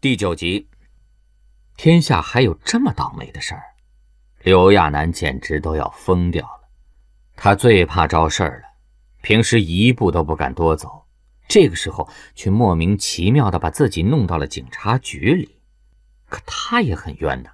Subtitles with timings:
[0.00, 0.68] 第九集，
[1.76, 3.62] 天下还有这么倒霉的事儿，
[4.44, 6.68] 刘亚楠简直都要疯掉了。
[7.34, 8.68] 他最怕招事儿了，
[9.22, 11.04] 平时一步都不敢多走，
[11.48, 15.58] 这个时候却莫名其妙的把自己弄到了警察局里。
[16.28, 17.50] 可他也很冤呐，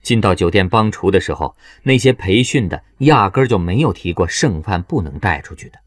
[0.00, 5.78] 进到酒店帮厨的时候，那些培训的压根就没有提过剩饭不能带出去的，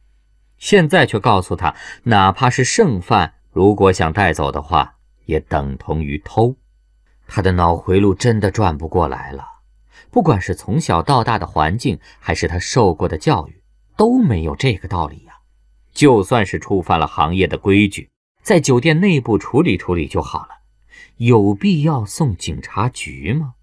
[0.60, 5.00] 现在却告诉他，哪怕是剩饭，如果想带走的话。
[5.32, 6.54] 也等同于偷，
[7.26, 9.48] 他的脑回路真的转不过来了。
[10.10, 13.64] 不管是从小到大的环境，还是他受过的教育，
[13.96, 15.40] 都没有这个道理呀。
[15.94, 18.10] 就算是触犯了行业的规矩，
[18.44, 20.50] 在酒店内部处理处理就好了，
[21.16, 23.54] 有必要送警察局吗？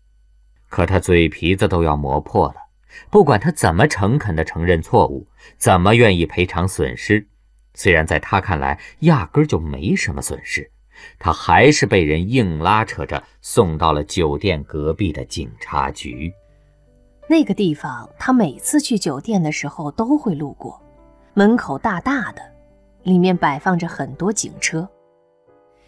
[0.71, 2.55] 可他嘴皮子都要磨破了，
[3.10, 5.27] 不管他怎么诚恳地承认错误，
[5.59, 7.27] 怎么愿意赔偿损失，
[7.74, 10.71] 虽然在他看来压根就没什么损失。
[11.19, 16.32] 他还是被人硬拉扯着送到了酒店隔壁的警察局。
[17.29, 20.80] 那个地方，他每次去酒店的时候都会路过。
[21.35, 22.43] 门口大大的，
[23.02, 24.88] 里面摆放着很多警车。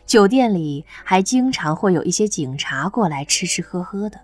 [0.07, 4.21] 酒店里还经常会有一些警察过来吃吃喝喝的。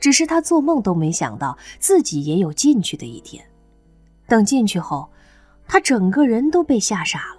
[0.00, 3.44] 只是他做梦都没想到自己也有进去的一天。
[4.28, 5.10] 等进去后，
[5.66, 7.37] 他整个人都被吓傻了。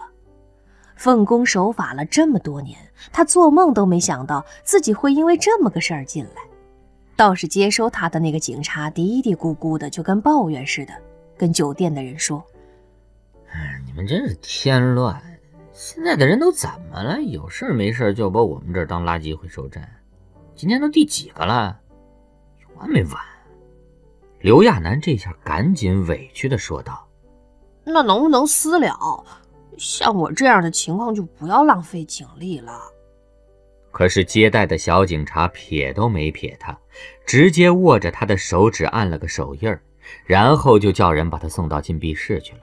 [0.99, 2.77] 奉公守法了这么多年，
[3.13, 6.41] 他做梦都没想到自己会因为这么个事儿进来。
[7.15, 10.93] 倒是接收他的那个警察嘀嘀咕咕的，就跟抱怨似的，
[11.37, 12.43] 跟酒店的人说
[13.49, 15.21] ：“哎，你们真是添乱！
[15.71, 17.21] 现在的人都怎么了？
[17.21, 19.89] 有事没事就把我们这儿当垃圾回收站。
[20.53, 21.79] 今天都第几个了？
[22.61, 23.13] 有完没完？”
[24.41, 27.07] 刘亚楠这下赶紧委屈的说道
[27.85, 29.25] ：“那能不能私了？”
[29.79, 32.79] 像我这样的情况，就不要浪费警力了。
[33.91, 36.77] 可是接待的小警察撇都没撇他，
[37.25, 39.81] 直接握着他的手指按了个手印儿，
[40.25, 42.59] 然后就叫人把他送到禁闭室去了，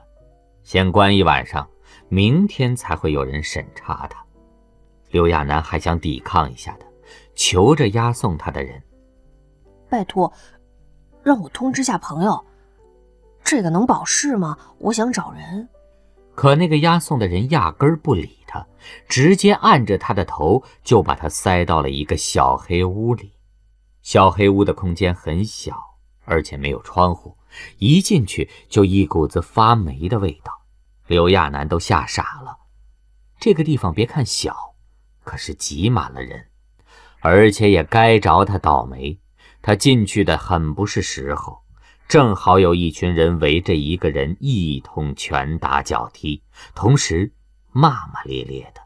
[0.63, 1.67] 先关一晚上，
[2.07, 4.23] 明天才会有人审查他。
[5.09, 6.85] 刘亚楠还想抵抗一下的，
[7.35, 8.81] 求着押送他的人
[9.89, 10.31] ：“拜托，
[11.23, 12.45] 让我通知下朋友，
[13.43, 14.57] 这个能保释吗？
[14.77, 15.67] 我想找人。”
[16.37, 18.63] 可那个押送的人压根儿不理他，
[19.09, 23.33] 直接按着他的头就把他塞到了一个小黑屋里。
[24.03, 25.75] 小黑屋的空间很小，
[26.25, 27.35] 而且没有窗户，
[27.79, 30.53] 一进去就一股子发霉的味道。
[31.07, 32.55] 刘亚楠都吓傻了。
[33.39, 34.75] 这个地方别看小，
[35.23, 36.45] 可是挤满了人，
[37.21, 39.19] 而且也该着他倒霉。
[39.63, 41.63] 他进去的很不是时候。
[42.07, 46.41] 正好有一群人围着一个人一通拳打脚踢，
[46.73, 47.33] 同时
[47.71, 48.81] 骂骂咧咧的。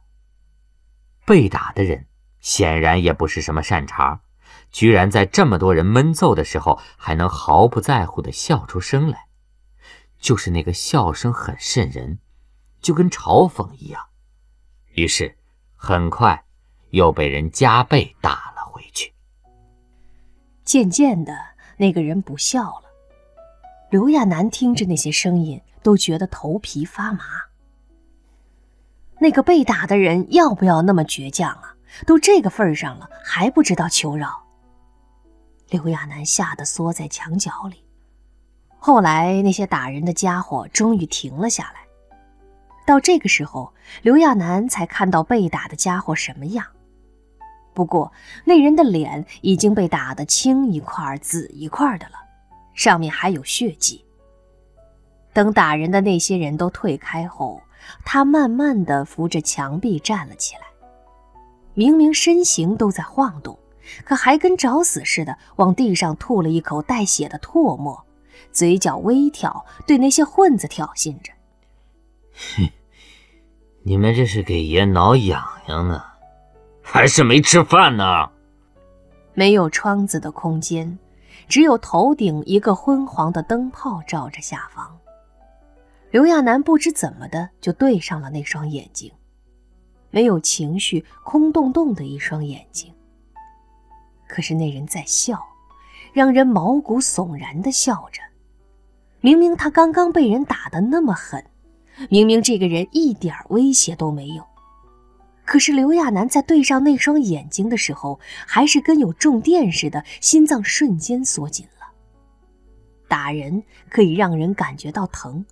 [1.23, 2.07] 被打的人
[2.39, 4.21] 显然也不是什么善茬，
[4.71, 9.27] 居然在这么多人闷揍的时候还能毫不在乎的笑出声来，
[10.19, 12.17] 就是那个笑声很瘆人，
[12.81, 14.03] 就跟嘲讽一样。
[14.93, 15.37] 于是
[15.75, 16.43] 很快
[16.89, 19.13] 又被人加倍打了回去。
[20.65, 21.33] 渐渐的，
[21.77, 22.90] 那个人不笑了。
[23.91, 27.25] 刘亚楠听着那些声音，都觉得头皮发麻。
[29.19, 31.75] 那个被打的人要不要那么倔强啊？
[32.07, 34.41] 都这个份上了，还不知道求饶。
[35.67, 37.83] 刘亚楠吓得缩在墙角里。
[38.79, 41.81] 后来，那些打人的家伙终于停了下来。
[42.85, 43.73] 到这个时候，
[44.03, 46.65] 刘亚楠才看到被打的家伙什么样。
[47.73, 48.09] 不过，
[48.45, 52.13] 那人的脸已经被打得青一块紫一块的了。
[52.81, 54.03] 上面还有血迹。
[55.33, 57.61] 等打人的那些人都退开后，
[58.03, 60.61] 他慢慢的扶着墙壁站了起来。
[61.75, 63.59] 明明身形都在晃动，
[64.03, 68.03] 可还跟找死似的，往地上吐了一口带血的唾沫，
[68.51, 71.31] 嘴角微挑，对那些混子挑衅着
[72.57, 72.67] ：“哼，
[73.83, 76.03] 你们这是给爷挠痒痒呢，
[76.81, 78.31] 还是没吃饭呢？”
[79.35, 80.97] 没有窗子的空间。
[81.51, 84.97] 只有头顶一个昏黄的灯泡照着下方。
[86.09, 89.11] 刘亚楠不知怎么的就对上了那双眼睛，
[90.11, 92.93] 没有情绪、空洞洞的一双眼睛。
[94.29, 95.45] 可是那人在笑，
[96.13, 98.21] 让人毛骨悚然的笑着。
[99.19, 101.43] 明明他刚刚被人打得那么狠，
[102.09, 104.47] 明明这个人一点威胁都没有。
[105.51, 108.17] 可是刘亚楠在对上那双眼睛的时候，
[108.47, 111.91] 还是跟有中电似的，心脏瞬间缩紧了。
[113.09, 115.45] 打人可以让人感觉到疼，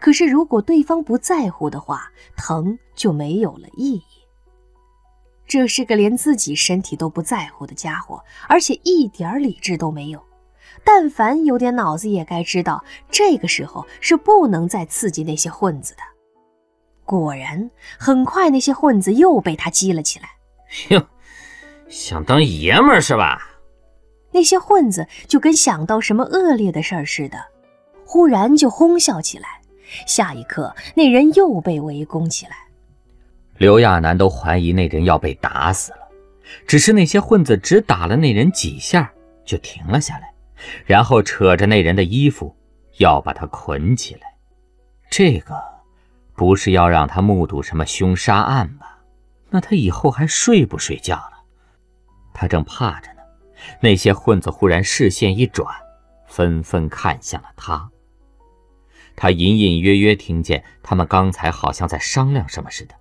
[0.00, 4.02] 可是如果对方不在乎的话，疼就没有了意义。
[5.46, 10.20] 这是个连自己身体都不在乎的家伙，而且一点理智都没有。
[10.82, 16.02] 但凡有点脑子，也该知道这个时候是不能再刺激那些混子的。
[17.06, 20.28] 果然，很快那些混子又被他激了起来。
[20.90, 21.06] 哟，
[21.88, 23.40] 想当爷们儿是吧？
[24.32, 27.38] 那些混子就跟想到什么恶劣的事儿似的，
[28.04, 29.48] 忽然就哄笑起来。
[30.06, 32.56] 下一刻，那人又被围攻起来。
[33.56, 35.98] 刘亚楠都怀疑那人要被打死了，
[36.66, 39.10] 只是那些混子只打了那人几下
[39.44, 40.34] 就停了下来，
[40.84, 42.54] 然后扯着那人的衣服
[42.98, 44.22] 要把他捆起来。
[45.08, 45.54] 这个
[46.36, 48.98] 不是要让他目睹什么凶杀案吧？
[49.50, 51.32] 那他以后还睡不睡觉了？
[52.34, 53.22] 他正怕着呢，
[53.80, 55.74] 那些混子忽然视线一转，
[56.26, 57.90] 纷纷看向了他。
[59.14, 62.94] 他隐隐约约听见他们刚才好像在商量什么似的。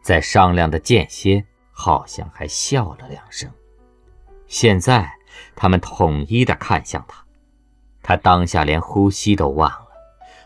[0.00, 3.50] 在商量的间歇，好像还笑了两声。
[4.46, 5.10] 现在
[5.56, 7.24] 他们统一的看向他，
[8.02, 9.87] 他当下连呼吸都忘了。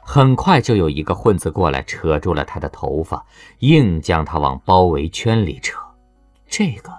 [0.04, 3.25] 很快就有一个混子过来，扯住了他的头发，
[3.60, 5.78] 硬将他往包围圈里扯。
[6.49, 6.93] 这个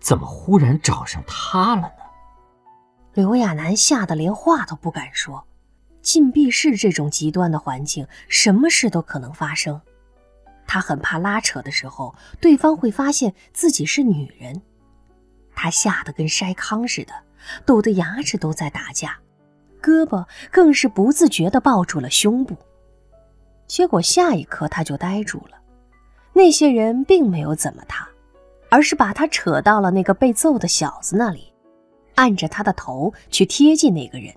[0.00, 1.90] 怎么忽然找上他了呢？
[3.14, 5.46] 刘亚楠吓得连话都不敢说。
[6.02, 9.80] 禁闭室这种极端的环境，什么事都可能发生。
[10.66, 14.60] 他很怕拉扯的时候，对方会发现自己是女人。
[15.54, 17.14] 他吓得跟筛糠似的，
[17.64, 19.18] 抖得牙齿都在打架，
[19.86, 22.56] 胳膊更是不自觉地抱住了胸部。
[23.68, 25.56] 结果下一刻他就呆住了。
[26.32, 28.08] 那些人并没有怎么他，
[28.68, 31.52] 而是把他扯到了那个被揍的小子那里，
[32.16, 34.34] 按着他的头去贴近那个人，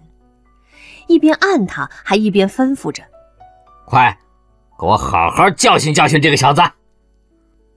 [1.07, 3.03] 一边按他，还一边吩咐着
[3.85, 4.15] ：“快！”
[4.79, 6.61] 给我好好教训教训这个小子！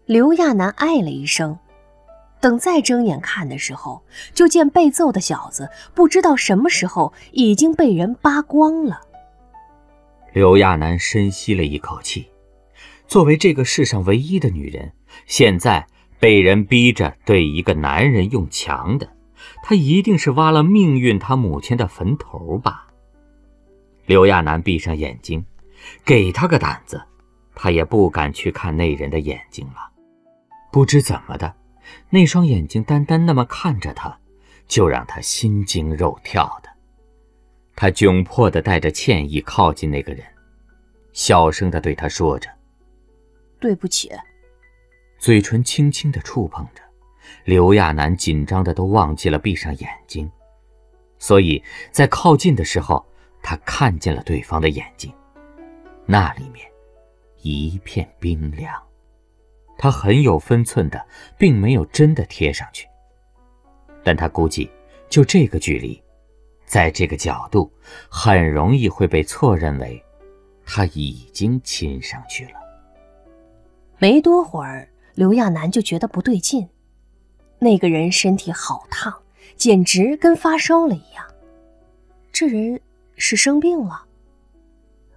[0.06, 1.58] 刘亚楠哎了一声，
[2.42, 4.02] 等再睁眼看的时候，
[4.34, 9.00] 就见被揍的小子不知道什么时候已经被人扒光了。
[10.34, 12.28] 刘亚楠深吸了一口气，
[13.06, 14.92] 作为这个世上唯一的女人，
[15.26, 15.86] 现在
[16.18, 19.08] 被人逼着对一个男人用强的，
[19.62, 22.88] 她一定是挖了命运她母亲的坟头吧？
[24.04, 25.42] 刘亚楠闭上眼睛。
[26.04, 27.02] 给他个胆子，
[27.56, 29.90] 他也不敢去看那人的眼睛了。
[30.70, 31.52] 不知怎么的，
[32.10, 34.18] 那双眼睛单单那么看着他，
[34.66, 36.68] 就让他心惊肉跳的。
[37.74, 40.24] 他窘迫地带着歉意靠近那个人，
[41.12, 42.50] 小声地对他说着
[43.58, 44.10] ：“对不起。”
[45.18, 46.82] 嘴唇轻轻地触碰着，
[47.44, 50.30] 刘亚楠紧张的都忘记了闭上眼睛，
[51.18, 53.04] 所以在靠近的时候，
[53.42, 55.12] 他看见了对方的眼睛。
[56.04, 56.68] 那里面
[57.42, 58.74] 一片冰凉，
[59.82, 61.06] 他很有分寸的，
[61.36, 62.86] 并没有真的贴上去。
[64.04, 64.70] 但他估计，
[65.08, 66.00] 就这个距离，
[66.64, 67.68] 在这个角度，
[68.08, 70.00] 很容易会被错认为
[70.64, 72.52] 他已经亲上去了。
[73.98, 76.68] 没多会儿，刘亚楠就觉得不对劲，
[77.58, 79.12] 那个人身体好烫，
[79.56, 81.26] 简直跟发烧了一样。
[82.30, 82.80] 这人
[83.16, 84.04] 是生病了。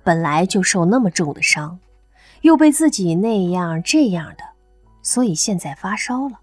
[0.03, 1.79] 本来就受那么重的伤，
[2.41, 4.54] 又被自己那样这样的，
[5.05, 6.39] 所以现在发烧了。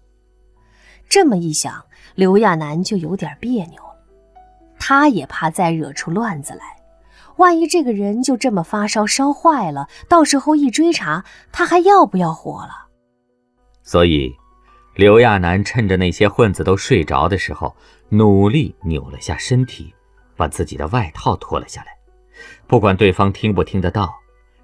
[1.09, 1.83] 这么一想，
[2.15, 3.95] 刘亚楠就有点别扭了。
[4.79, 6.77] 他也怕再惹出乱子来，
[7.35, 12.87] 万一这个人就这么发烧烧坏了，到时候一追查，他还要不要活了？
[13.83, 14.33] 所以，
[14.95, 17.75] 刘亚楠趁着那些混子都睡着的时候，
[18.07, 19.93] 努力扭了下身体，
[20.37, 21.87] 把自己的外套脱了下来。
[22.65, 24.13] 不管对方听不听得到，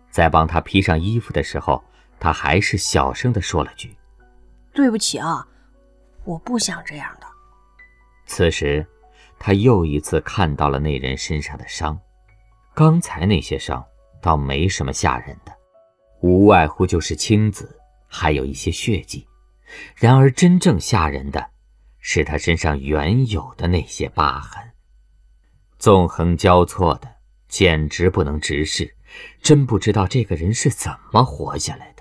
[0.10, 1.84] 在帮他披上衣服的时候，
[2.20, 3.96] 他还是小声的说了句
[4.74, 5.48] ：“对不起啊，
[6.26, 7.28] 我不想这样的。”
[8.28, 8.86] 此时，
[9.40, 12.00] 他又一次看到了那人身上的伤。
[12.74, 13.84] 刚才那些伤
[14.22, 15.52] 倒没什么吓人的，
[16.22, 19.28] 无外乎就是青紫，还有一些血迹。
[19.96, 21.50] 然而，真正吓人的，
[22.00, 24.64] 是他身上原有的那些疤痕，
[25.78, 27.20] 纵横交错的。
[27.50, 28.96] 简直不能直视，
[29.42, 31.99] 真不知道这个人是怎么活下来的。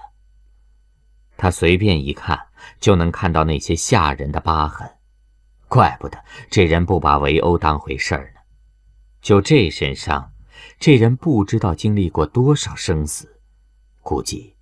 [1.38, 2.48] 他随便一看
[2.80, 4.90] 就能看到那些吓人的疤痕，
[5.68, 8.40] 怪不得这人不把围殴当回事儿呢。
[9.22, 10.32] 就这身伤，
[10.78, 13.40] 这人不知道经历过多少生死，
[14.02, 14.56] 估计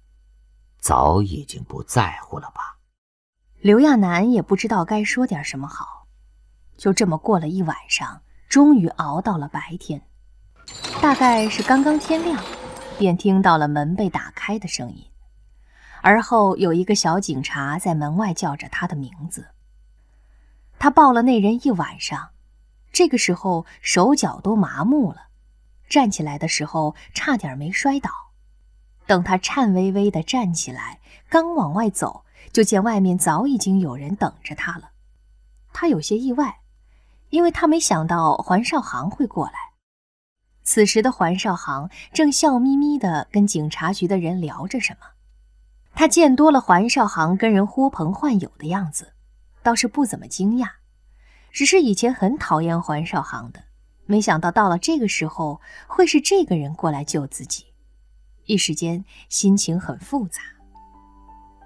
[0.78, 2.76] 早已经不在乎了吧。
[3.61, 6.06] 刘亚楠也不知道该说点什么好，
[6.76, 10.02] 就这么过了一晚上，终于熬到了白天。
[11.00, 12.38] 大概是刚刚天亮，
[12.99, 15.04] 便听到了门被打开的声音，
[16.06, 19.48] 而后有一个小警察在门外叫着他的名字。
[20.78, 22.28] 他抱了那人一晚上，
[22.92, 25.22] 这个时候手脚都麻木了，
[25.88, 28.08] 站起来的时候差点没摔倒。
[29.04, 34.90] 等他颤巍巍地站起来，刚往外走，就见外面早已经有人等着他了。
[35.72, 36.60] 他有些意外，
[37.30, 39.54] 因为他没想到环少航会过来。
[40.62, 45.15] 此时的环少航正笑眯眯地跟警察局的人聊着什么。
[45.97, 49.15] 他见多了环少航跟人呼朋唤友的样子。
[49.62, 50.69] 倒是不怎么惊讶，
[51.50, 53.61] 只是以前很讨厌环少航的，
[54.05, 57.65] 没想到到了这个时候会是这个人过来救自己，
[58.45, 60.41] 一时间心情很复杂。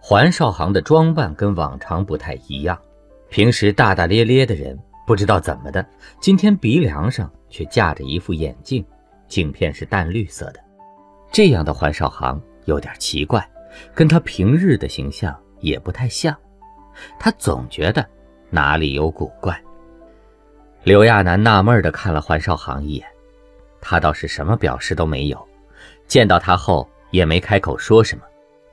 [0.01, 2.81] 环少航的装扮跟往常不太一样，
[3.29, 5.87] 平时大大咧咧的人，不知道怎么的，
[6.23, 8.83] 今天鼻梁上却架着一副眼镜，
[9.29, 10.61] 镜片是淡绿色的。
[11.31, 13.47] 这样的环少航有点奇怪，
[13.95, 16.37] 跟他平日的形象也不太像。
[17.19, 18.07] 他总觉得
[18.50, 19.59] 哪里有古怪。
[20.83, 23.07] 刘亚楠纳闷地看了环少航一眼，
[23.81, 25.49] 他倒是什么表示都没有，
[26.07, 28.25] 见到他后也没开口说什么，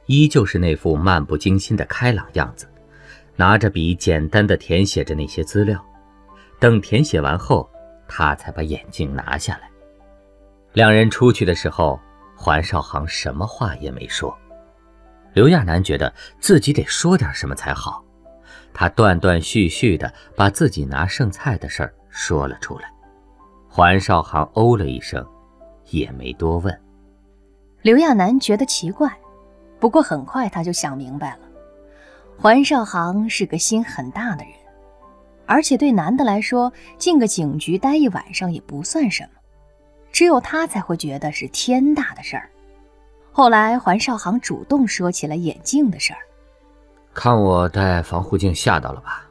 [0.06, 2.68] 依旧是那副漫不经心的开朗样子，
[3.36, 5.84] 拿着笔简单的填写着那些资料。
[6.60, 7.70] 等填写完后，
[8.08, 9.70] 他才把眼镜拿下来。
[10.74, 12.00] 两人出去的时候，
[12.36, 14.36] 环少航什么话也没说。
[15.38, 18.04] 刘亚楠觉得自己得说点什么才好。
[18.74, 22.92] 他断断续续地把自己拿剩菜的事儿说了出来，
[23.70, 25.24] 环少航哦了一声，
[25.92, 26.76] 也没多问。
[27.84, 29.16] 刘亚楠觉得奇怪，
[29.80, 31.42] 不过很快他就想明白了，
[32.36, 34.54] 环少航是个心很大的人，
[35.46, 39.40] 而且对男的来说，进个警局待一晚上也不算什么，
[40.12, 42.50] 只有他才会觉得是天大的事儿。
[43.38, 46.18] 后来，环少航主动说起了眼镜的事儿。
[47.14, 49.30] 看我戴防护镜吓到了吧？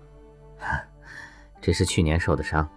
[1.60, 2.68] 这是去年受的伤，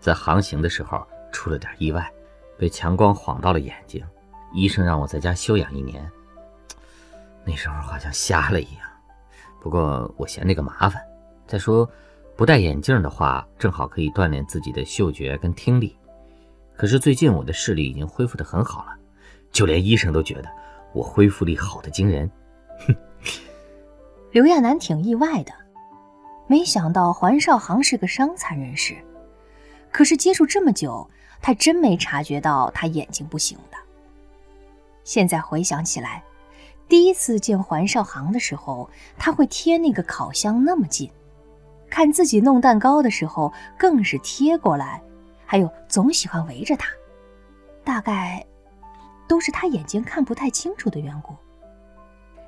[0.00, 2.10] 在航行的时候出了点意外，
[2.56, 4.02] 被强光晃到了眼睛，
[4.54, 6.10] 医生让我在家休养一年。
[7.44, 8.88] 那时候好像瞎了一样，
[9.60, 10.98] 不过我嫌那个麻烦。
[11.46, 11.86] 再说，
[12.38, 15.94] 不戴眼镜的话，正好可以锻炼自己的嗅觉跟听力。
[16.74, 18.96] 可是最近我的视力已经恢复得很好了，
[19.52, 20.48] 就连医生都觉得
[20.92, 22.30] 我恢复力好的惊人。
[22.86, 22.94] 哼。
[24.32, 25.52] 刘亚楠挺意外的，
[26.46, 28.96] 没想到环少航是个伤残人士，
[29.90, 31.08] 可是接触这么久，
[31.42, 33.76] 他真没察觉到他眼睛不行的。
[35.02, 36.22] 现在回想起来，
[36.88, 41.10] 第一次见环少航的时候，他会贴那个烤箱那么近，
[41.88, 45.02] 看自己弄蛋糕的时候更是贴过来，
[45.44, 46.88] 还有总喜欢围着他，
[47.82, 48.46] 大概
[49.30, 51.36] 都是他眼睛看不太清楚的缘故。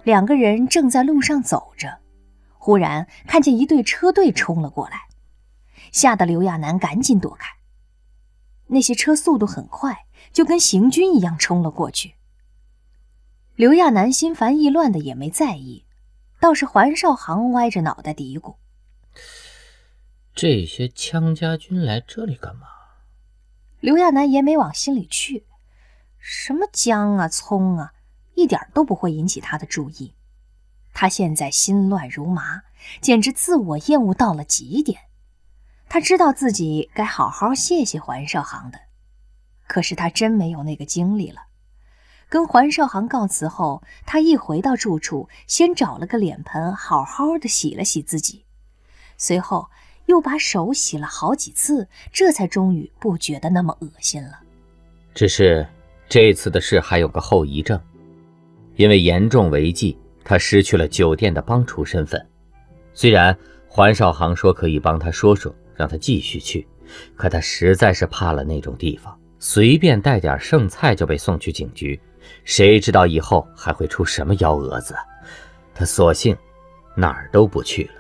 [0.03, 2.01] 两个人正在路上走着，
[2.59, 5.03] 忽然看见一队车队冲了过来，
[5.93, 7.49] 吓得刘亚楠赶紧躲开。
[8.67, 12.15] 那些车速度很快，就跟行军一样冲了过去。
[13.55, 15.85] 刘亚楠心烦意乱的也没在意，
[16.41, 18.57] 倒是环少航歪着脑袋嘀咕
[20.35, 22.67] ：“这些羌家军来这里干嘛？”
[23.79, 25.45] 刘亚楠也没往心里去，
[26.23, 27.93] 什么姜啊，葱啊。
[28.35, 30.15] 一点都不会引起他的注意，
[30.95, 32.63] 他现在心乱如麻，
[33.03, 35.03] 简直自我厌恶到了极点。
[35.87, 38.79] 他知道自己该好好谢谢环少航的，
[39.67, 41.43] 可是他真没有那个精力了。
[42.31, 48.47] 跟环少航告辞后，他一回到住处，先找了个脸盆，好好的洗了洗自己，
[49.19, 49.69] 随后
[50.07, 54.41] 又把手洗了好几次，这才终于不觉得那么恶心了。
[55.15, 55.69] 只是
[56.13, 57.81] 这次的事还有个后遗症。
[58.77, 62.23] 因为严重违纪，他失去了酒店的帮厨身份。
[62.93, 63.35] 虽然
[63.67, 66.69] 环少航说可以帮他说说，让他继续去，
[67.17, 71.99] 可他实在是怕了那种地方，随便带点剩菜就被送去警局，
[72.45, 74.95] 谁知道以后还会出什么幺蛾子？
[75.75, 76.37] 他索性
[76.95, 77.93] 哪儿都不去了。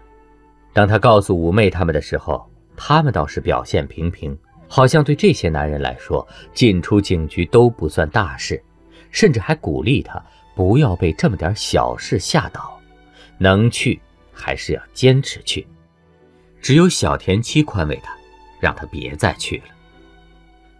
[0.75, 4.38] 当他告诉五妹他们的时候，他们倒是表现平平，
[4.75, 8.64] 好像对这些男人来说，进出警局都不算大事，
[9.11, 10.19] 甚至还鼓励他。
[10.55, 12.81] 不要被这么点小事吓倒，
[13.37, 14.00] 能去
[14.33, 15.67] 还是要坚持去。
[16.62, 18.17] 只有小田七宽慰他，
[18.61, 19.64] 让他别再去了。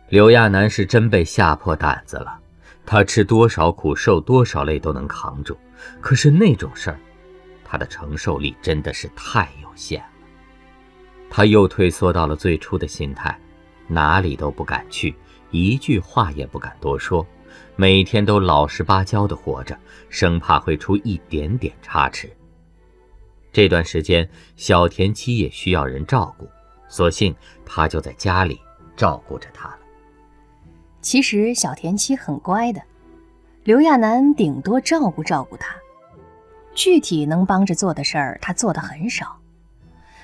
[0.09, 2.41] 刘亚楠是真被吓破胆子了，
[2.87, 5.55] 他吃多少苦，受多少累都能扛住，
[6.01, 6.99] 可是那种事儿，
[7.63, 10.07] 他的承受力真的是太有限了。
[11.29, 13.39] 他又退缩到了最初的心态，
[13.93, 15.15] 哪里都不敢去，
[15.51, 17.27] 一句话也不敢多说。
[17.77, 22.31] 每天都老实巴交的活着，生怕会出一点点差池。
[23.53, 26.49] 这段时间，小田七也需要人照顾，
[26.89, 27.35] 索性
[27.67, 28.59] 他就在家里
[28.97, 29.79] 照顾着他了。
[31.01, 32.81] 其实小田七很乖的，
[33.65, 35.75] 刘亚楠顶多照顾照顾他，
[36.75, 39.39] 具体能帮着做的事儿他做的很少，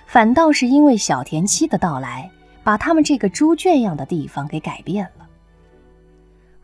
[0.07, 2.31] 反倒是因为小田七的到来，
[2.69, 5.27] 把他们这个猪圈样的地方给改变了。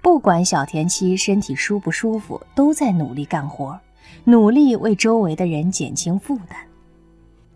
[0.02, 3.80] 不管小田七身体舒不舒服，都在努力干活。
[4.25, 6.58] 努力为周围的人减轻负担，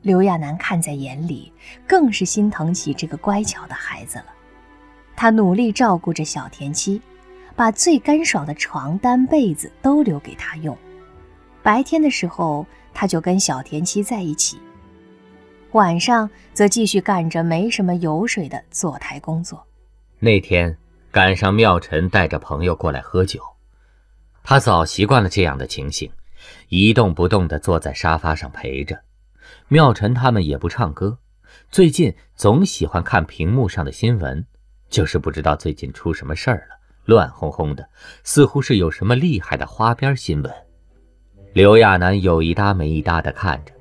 [0.01, 1.53] 刘亚楠看在眼里，
[1.87, 4.29] 更是心疼起这个乖巧的孩子了。
[5.15, 7.03] 他努力照顾着小田七，
[7.55, 10.75] 把最干爽的床单被子都留给他用。
[11.63, 12.65] 白天的时候，
[12.95, 14.57] 他就跟小田七在一起；
[15.73, 19.67] 晚上则继续干着没什么油水的坐台工作。
[20.19, 20.77] 那天
[21.11, 23.41] 赶上妙晨带着朋友过来喝酒，
[24.43, 26.11] 他早习惯了这样的情形。
[26.69, 28.99] 一动不动地坐在沙发上陪着，
[29.67, 31.19] 妙晨他们也不唱歌，
[31.71, 34.47] 最近总喜欢看屏幕上的新闻，
[34.89, 37.89] 就是不知道最近出什么事儿了，乱哄哄的，
[38.23, 40.53] 似乎是有什么厉害的花边新闻。
[41.53, 43.73] 刘亚楠有一搭没一搭地看着，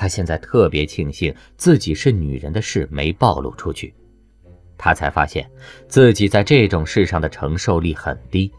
[0.00, 3.92] 他现在特别庆幸自己是女人的事没暴露出去，
[4.78, 5.46] 他才发现
[5.88, 8.50] 自己在这种事上的承受力很低，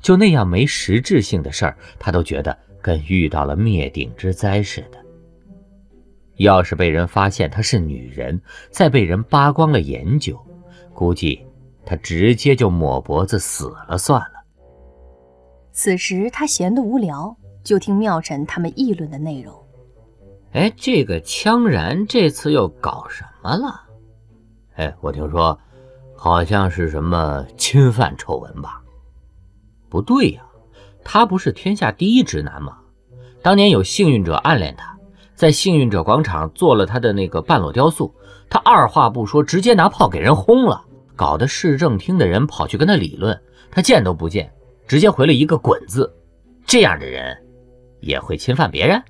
[0.00, 2.56] 就那样没实质性的事儿，他都觉得。
[2.82, 5.04] 跟遇到了灭顶之灾似的。
[6.36, 8.40] 要是被人发现她是女人，
[8.70, 10.40] 再被人扒光了研究，
[10.94, 11.44] 估计
[11.84, 14.34] 她直接就抹脖子死了算了。
[15.72, 19.52] 此时他闲得无聊，就听妙晨他们议论的内容。
[20.56, 23.78] 哎，这个羌然这次又搞什么了？
[24.76, 25.58] 哎，我听说
[26.16, 28.80] 好像是什么侵犯丑闻吧？
[29.90, 30.42] 不对呀。
[31.04, 32.78] 他不是天下第一直男吗？
[33.42, 34.98] 当年有幸运者暗恋他，
[35.34, 38.10] 在幸运者广场做了他的那个半裸雕塑，
[38.48, 40.82] 他二话不说，直接拿炮给人轰了，
[41.14, 43.38] 搞得市政厅的人跑去跟他理论，
[43.70, 44.50] 他见都不见，
[44.88, 46.10] 直接回了一个滚字。
[46.64, 47.36] 这样的人
[48.00, 49.02] 也会侵犯别人？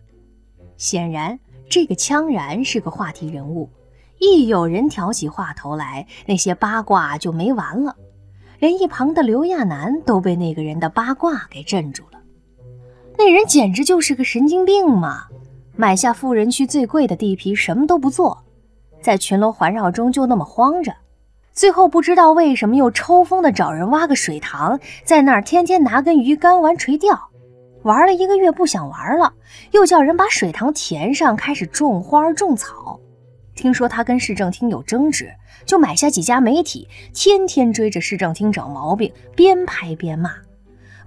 [0.76, 3.70] 显然，这个羌然是个话题人物，
[4.18, 7.96] 一有人挑起话头来，那些八卦就没完了。
[8.58, 12.18] 连一旁的刘亚楠都被那个人的八卦给镇住了。
[13.18, 15.26] 那人简直就是个神经病嘛！
[15.74, 18.44] 买下富人区最贵的地皮，什么都不做，
[19.02, 20.94] 在群楼环绕中就那么荒着。
[21.52, 27.28] 最后不知道为什么又抽风的找人挖个水塘，在那儿天天拿根鱼竿玩垂钓，
[27.87, 29.33] 玩了一个月不想玩了，
[29.70, 32.99] 又叫人把水塘填上，开始种花种草。
[33.55, 35.33] 听说他跟市政厅有争执。
[35.64, 40.33] 就买下几家媒体，天天追着市政厅找毛病，边拍边骂，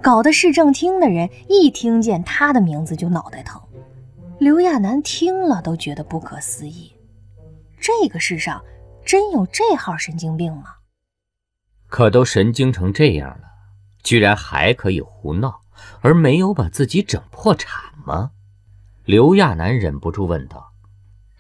[0.01, 3.61] 搞得市政厅的人一听见他的名字就脑袋疼。
[4.37, 6.93] 刘亚楠听了都觉得不可思议，
[7.79, 8.61] 这个世上
[9.05, 10.75] 真有这号神经病吗？
[11.87, 13.43] 可都神经成这样了，
[14.03, 15.61] 居然还可以胡闹，
[16.01, 18.31] 而没有把自己整破产吗？
[19.05, 20.73] 刘亚楠忍不住问道：“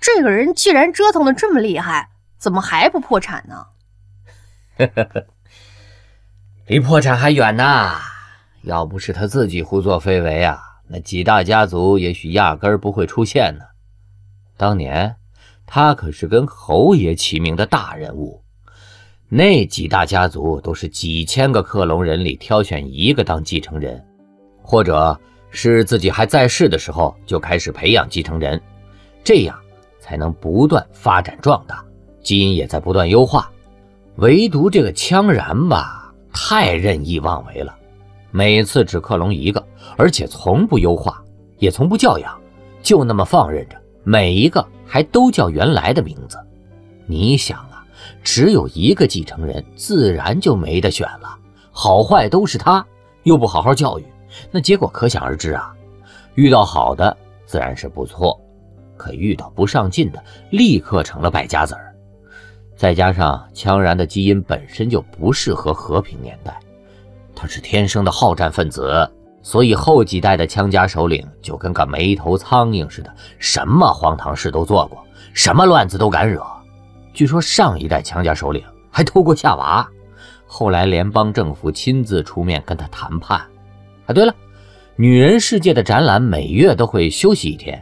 [0.01, 3.65] 这个人既然折腾的这么厉害。”怎么还不破产呢？
[6.67, 7.97] 离破产还远呢。
[8.61, 13.65] 要不是他自己胡作非为啊，那几大家族也许压根儿不会出现呢。
[14.55, 15.17] 当年
[15.65, 18.41] 他可是跟侯爷齐名的大人物，
[19.27, 24.07] 那几大家族都是几千个克隆人里挑选一个当继承人，
[24.69, 28.61] 或者是自己还在世的时候就开始培养继承人，
[29.23, 29.57] 这样
[29.99, 31.83] 才能不断发展壮大。
[32.21, 33.49] 基因也在不断优化，
[34.17, 37.75] 唯独这个羌然吧，太任意妄为了，
[38.29, 39.65] 每次只克隆一个，
[39.97, 41.19] 而且从不优化，
[41.57, 42.39] 也从不教养，
[42.83, 46.37] 就那么放任着，每一个还都叫原来的名字。
[47.07, 47.83] 你想啊，
[48.23, 51.35] 只有一个继承人，自然就没得选了，
[51.71, 52.85] 好坏都是他，
[53.23, 54.05] 又不好好教育，
[54.51, 55.73] 那结果可想而知啊。
[56.35, 58.39] 遇到好的自然是不错，
[58.95, 61.93] 可遇到不上进的，立刻成了败家子儿。
[62.75, 66.57] 再加上羌然的基因本身就不适合和平年代，
[67.35, 76.41] 他是天生的好战分子，所以后几代的羌家首领就跟个没头苍蝇似的，什么荒唐事都做过，什么乱子都敢惹。
[77.13, 79.85] 据说上一代羌家首领还偷过夏娃，
[80.47, 83.45] 后来联邦政府亲自出面跟他谈判。
[84.09, 84.35] 啊，对了，
[84.95, 87.79] 女人世界的展览每月都会休息一天。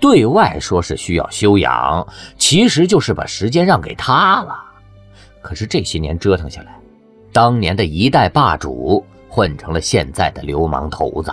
[0.00, 2.04] 对外说是需要休养，
[2.36, 4.58] 其实就是把时间让给他了。
[5.40, 6.76] 可是这些年折腾下来，
[7.32, 11.32] 当年的一代霸主混成了现在的流氓头子。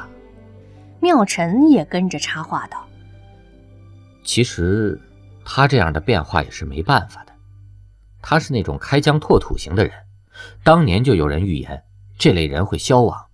[1.00, 2.86] 妙晨也跟着插话道
[4.24, 5.02] ：“其实，
[5.44, 7.34] 他这样的变化也是没办法的。
[8.22, 9.92] 他是那种开疆拓土型的人，
[10.64, 11.82] 当年就有人预言
[12.20, 13.26] 这类人会消亡。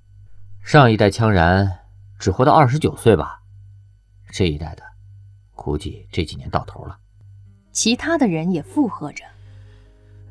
[0.65, 1.71] 上一代羌然
[2.17, 3.39] 只活到二十九岁吧，
[4.31, 4.81] 这一代的，
[5.53, 6.97] 估计这几年到头了。”
[7.71, 9.23] 其他的人也附和着：“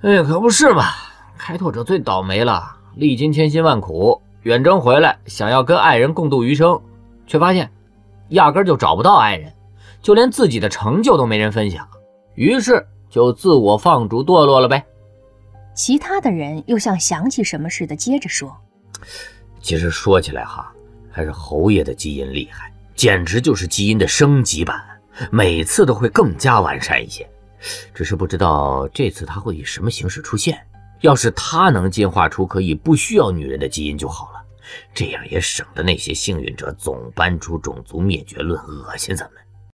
[0.02, 0.86] 哎，可不是嘛，
[1.38, 6.82] 开拓者最倒霉了，历经千辛万苦远征回来，想要跟爱人共度余生，
[7.28, 7.70] 却发现
[8.30, 9.54] 压根就找不到爱人，
[10.02, 11.88] 就连自己的成就都没人分享，
[12.34, 14.84] 于是就自我放逐堕落了呗。”
[15.76, 18.52] 其他的人又像想起什么似的，接着说
[19.64, 20.70] ：“其实说起来哈，
[21.10, 24.78] 还是侯爷的基因厉害，简直就是基因的升级版，
[25.32, 27.26] 每次都会更加完善一些。”
[27.94, 30.60] 只是不知道这次他会以什么形式出现。
[31.00, 34.44] 要是他能进化出可以不需要女人的基因就好了，
[34.92, 39.43] 这样也省得那些幸运者总搬出种族灭绝论，恶心咱们。